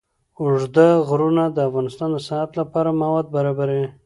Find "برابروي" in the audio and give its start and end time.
3.35-3.87